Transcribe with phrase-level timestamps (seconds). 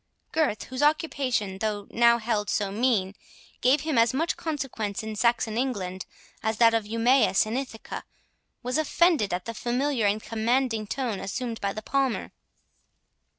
[0.31, 3.13] Gurth, whose occupation, though now held so mean,
[3.61, 6.07] gave him as much consequence in Saxon England
[6.41, 8.03] as that of Eumaeus in Ithaca,
[8.63, 12.31] was offended at the familiar and commanding tone assumed by the Palmer.